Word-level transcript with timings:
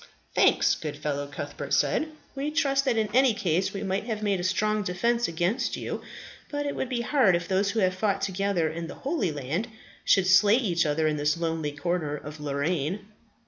"Thanks, 0.33 0.73
good 0.73 0.97
fellow," 0.97 1.27
Cuthbert 1.27 1.75
said. 1.75 2.07
"We 2.33 2.49
trust 2.49 2.85
that 2.85 2.97
in 2.97 3.07
any 3.13 3.35
case 3.35 3.71
we 3.71 3.83
might 3.83 4.05
have 4.05 4.23
made 4.23 4.39
a 4.39 4.43
strong 4.43 4.81
defence 4.81 5.27
against 5.27 5.77
you; 5.77 6.01
but 6.49 6.65
it 6.65 6.75
would 6.75 6.89
be 6.89 7.01
hard 7.01 7.35
if 7.35 7.47
those 7.47 7.69
who 7.69 7.81
have 7.81 7.93
fought 7.93 8.19
together 8.23 8.67
in 8.67 8.87
the 8.87 8.95
Holy 8.95 9.31
Land, 9.31 9.67
should 10.03 10.25
slay 10.25 10.55
each 10.55 10.87
other 10.87 11.05
in 11.05 11.17
this 11.17 11.37
lonely 11.37 11.71
corner 11.71 12.15
of 12.15 12.39
Lorraine." 12.39 13.09